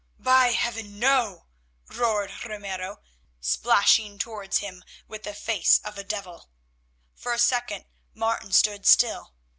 "By 0.17 0.47
heaven! 0.53 0.97
no," 0.97 1.45
roared 1.85 2.31
Ramiro 2.43 3.01
splashing 3.39 4.17
towards 4.17 4.57
him 4.57 4.83
with 5.07 5.21
the 5.21 5.35
face 5.35 5.77
of 5.83 5.95
a 5.95 6.03
devil. 6.03 6.49
For 7.13 7.33
a 7.33 7.37
second 7.37 7.85
Martin 8.11 8.51
stood 8.51 8.87
still. 8.87 9.35